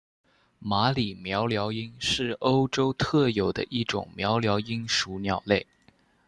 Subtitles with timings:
[0.57, 5.67] 马里鹋鹩莺是澳洲特有的一种鹋鹩莺属鸟类。